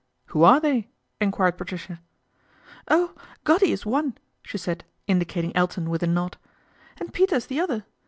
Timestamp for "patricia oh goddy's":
1.59-3.85